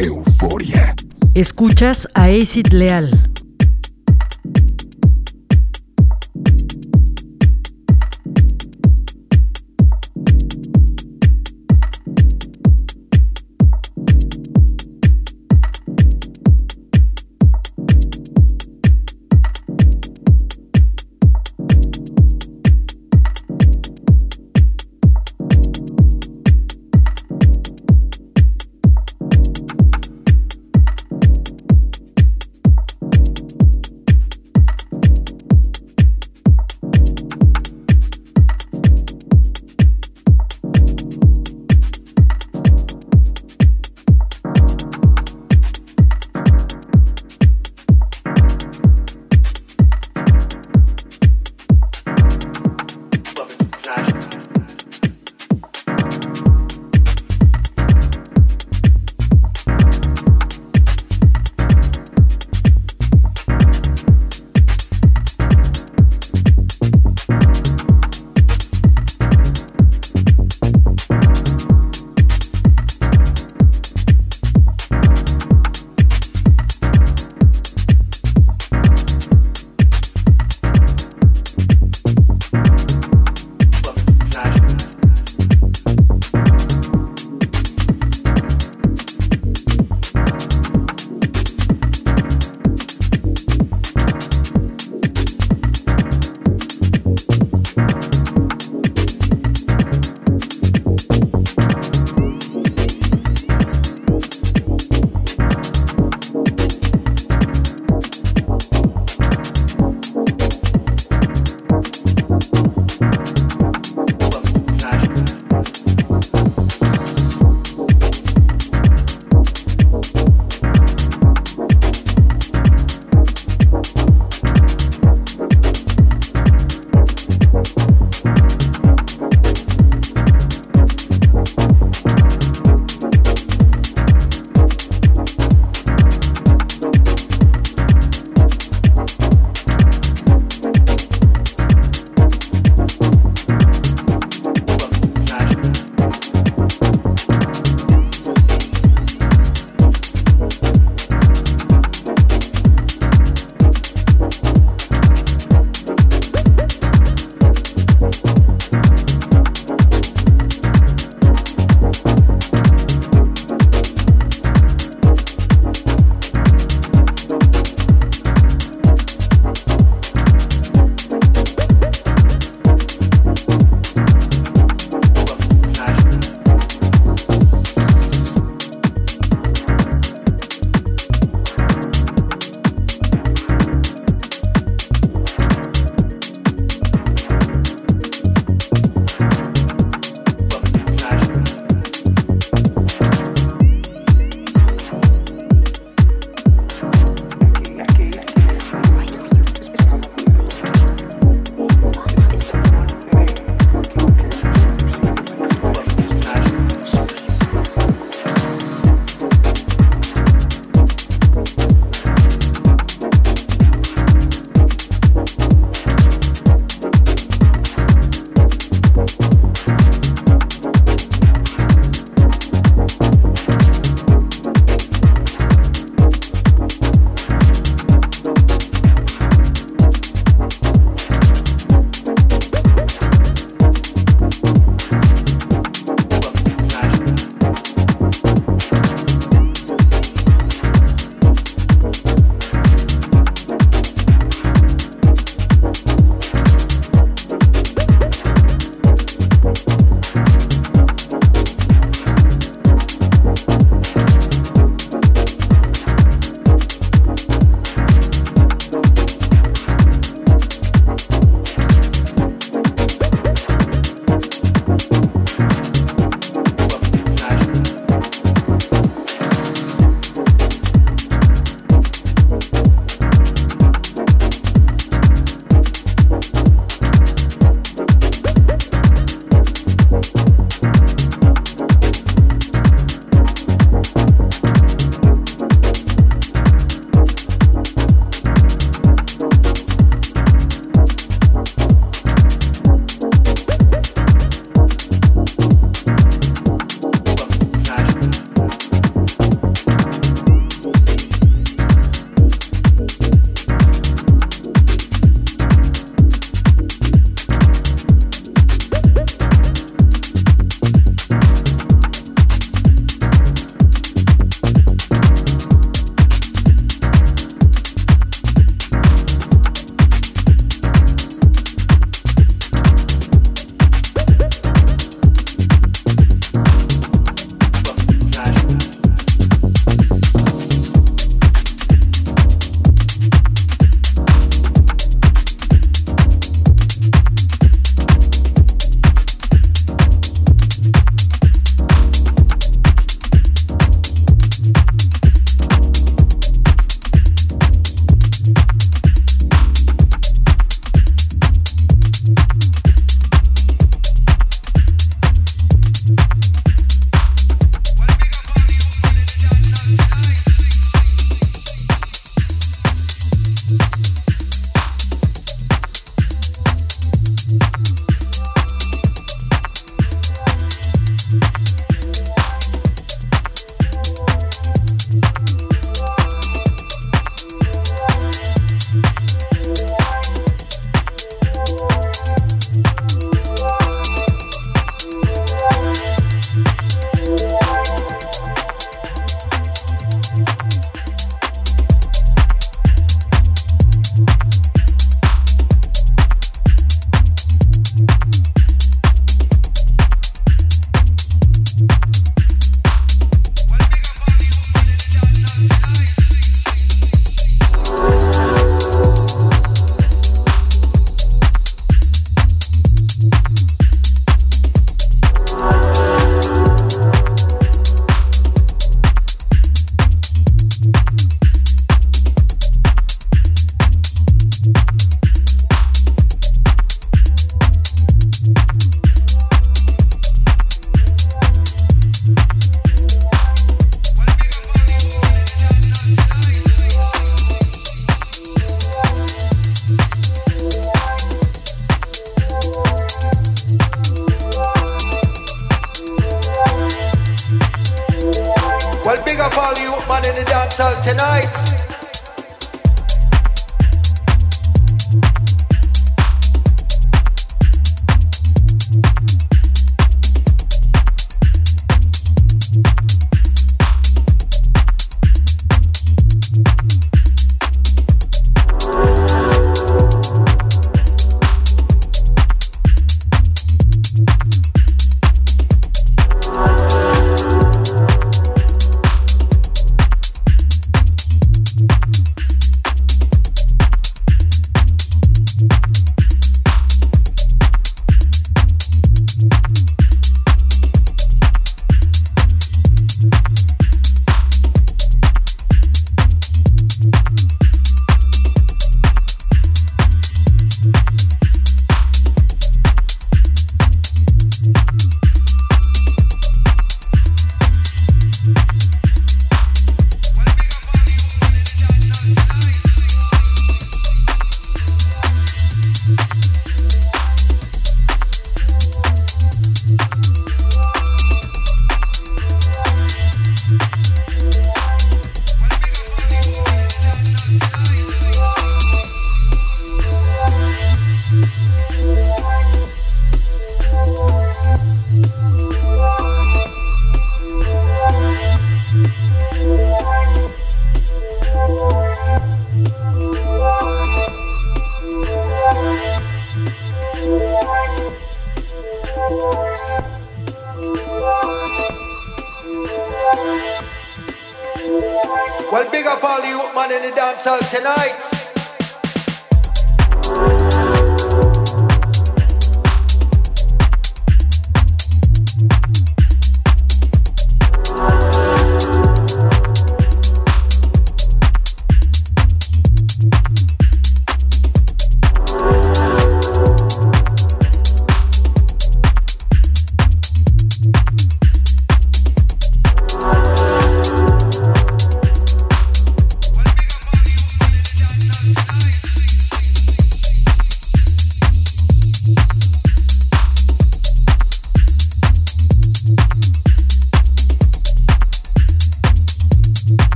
Euforia. 0.00 0.94
Escuchas 1.34 2.06
a 2.14 2.24
Acid 2.24 2.72
Leal. 2.72 3.10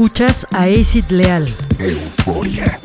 Escuchas 0.00 0.46
a 0.50 0.64
Acid 0.64 1.10
Leal. 1.10 1.46
Euforia. 1.78 2.80